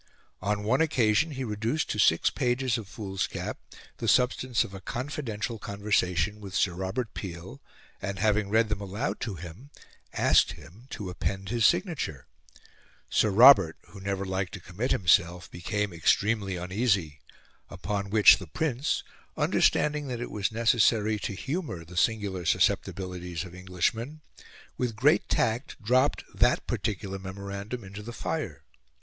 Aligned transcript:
On 0.41 0.63
one 0.63 0.81
occasion 0.81 1.29
he 1.29 1.43
reduced 1.43 1.87
to 1.91 1.99
six 1.99 2.31
pages 2.31 2.75
of 2.79 2.87
foolscap 2.87 3.59
the 3.97 4.07
substance 4.07 4.63
of 4.63 4.73
a 4.73 4.81
confidential 4.81 5.59
conversation 5.59 6.39
with 6.39 6.55
Sir 6.55 6.73
Robert 6.73 7.13
Peel, 7.13 7.61
and, 8.01 8.17
having 8.17 8.49
read 8.49 8.69
them 8.69 8.81
aloud 8.81 9.19
to 9.19 9.35
him, 9.35 9.69
asked 10.13 10.53
him 10.53 10.87
to 10.89 11.11
append 11.11 11.49
his 11.49 11.67
signature; 11.67 12.25
Sir 13.11 13.29
Robert, 13.29 13.77
who 13.89 13.99
never 14.01 14.25
liked 14.25 14.55
to 14.55 14.59
commit 14.59 14.89
himself, 14.89 15.51
became 15.51 15.93
extremely 15.93 16.55
uneasy; 16.55 17.19
upon 17.69 18.09
which 18.09 18.37
the 18.39 18.47
Prince, 18.47 19.03
understanding 19.37 20.07
that 20.07 20.19
it 20.19 20.31
was 20.31 20.51
necessary 20.51 21.19
to 21.19 21.33
humour 21.33 21.85
the 21.85 21.95
singular 21.95 22.43
susceptibilities 22.43 23.43
of 23.43 23.53
Englishmen, 23.53 24.21
with 24.79 24.95
great 24.95 25.29
tact 25.29 25.79
dropped 25.79 26.23
that 26.33 26.65
particular 26.65 27.19
memorandum 27.19 27.83
into 27.83 28.01
the 28.01 28.11
fire. 28.11 28.63